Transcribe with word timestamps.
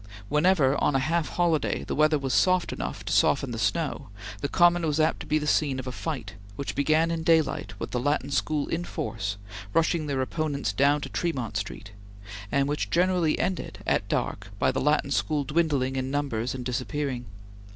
Whenever, 0.29 0.75
on 0.83 0.95
a 0.95 0.97
half 0.97 1.29
holiday, 1.29 1.83
the 1.83 1.93
weather 1.93 2.17
was 2.17 2.33
soft 2.33 2.73
enough 2.73 3.05
to 3.05 3.13
soften 3.13 3.51
the 3.51 3.59
snow, 3.59 4.07
the 4.41 4.49
Common 4.49 4.81
was 4.83 4.99
apt 4.99 5.19
to 5.19 5.27
be 5.27 5.37
the 5.37 5.45
scene 5.45 5.77
of 5.77 5.85
a 5.85 5.91
fight, 5.91 6.33
which 6.55 6.73
began 6.73 7.11
in 7.11 7.21
daylight 7.21 7.79
with 7.79 7.91
the 7.91 7.99
Latin 7.99 8.31
School 8.31 8.67
in 8.69 8.83
force, 8.83 9.37
rushing 9.75 10.07
their 10.07 10.21
opponents 10.23 10.73
down 10.73 11.01
to 11.01 11.09
Tremont 11.09 11.55
Street, 11.55 11.91
and 12.51 12.67
which 12.67 12.89
generally 12.89 13.37
ended 13.37 13.77
at 13.85 14.09
dark 14.09 14.47
by 14.57 14.71
the 14.71 14.81
Latin 14.81 15.11
School 15.11 15.43
dwindling 15.43 15.95
in 15.95 16.09
numbers 16.09 16.55
and 16.55 16.65
disappearing. 16.65 17.25